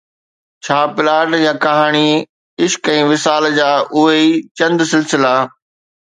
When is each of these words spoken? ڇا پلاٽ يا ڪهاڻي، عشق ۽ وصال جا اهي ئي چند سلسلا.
ڇا 0.63 0.79
پلاٽ 0.95 1.29
يا 1.45 1.51
ڪهاڻي، 1.65 2.09
عشق 2.63 2.81
۽ 2.93 2.95
وصال 3.11 3.43
جا 3.59 3.67
اهي 4.01 4.15
ئي 4.15 4.25
چند 4.61 4.77
سلسلا. 4.93 5.33